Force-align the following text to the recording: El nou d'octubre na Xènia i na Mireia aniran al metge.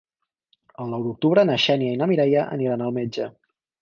El 0.83 0.87
nou 0.93 1.03
d'octubre 1.07 1.43
na 1.49 1.57
Xènia 1.65 1.93
i 1.97 1.99
na 2.03 2.07
Mireia 2.13 2.47
aniran 2.57 2.85
al 2.87 2.97
metge. 2.97 3.29